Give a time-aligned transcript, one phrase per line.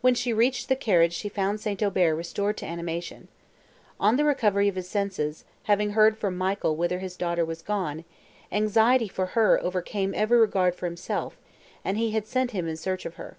[0.00, 1.82] When she reached the carriage she found St.
[1.82, 3.28] Aubert restored to animation.
[4.00, 8.04] On the recovery of his senses, having heard from Michael whither his daughter was gone,
[8.50, 11.36] anxiety for her overcame every regard for himself,
[11.84, 13.36] and he had sent him in search of her.